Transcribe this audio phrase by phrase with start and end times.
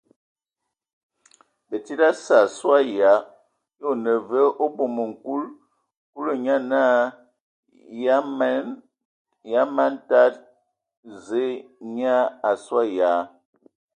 [1.69, 3.25] Batsidi ase a suan ya, a
[3.89, 5.43] o nə vǝ o bomoŋ nkul.
[6.11, 7.01] Kulu nye naa:
[9.51, 10.39] Yǝ man tada
[11.25, 11.45] Zǝə
[11.95, 13.11] nyaa a sɔ ya?.